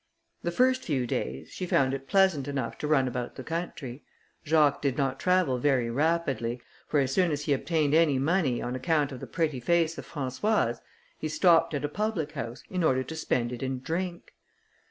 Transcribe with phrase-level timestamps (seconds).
[0.41, 4.03] The first few days, she found it pleasant enough to run about the country.
[4.43, 8.75] Jacques did not travel very rapidly, for as soon as he obtained any money, on
[8.75, 10.79] account of the pretty face of Françoise,
[11.19, 14.33] he stopped at a public house, in order to spend it in drink.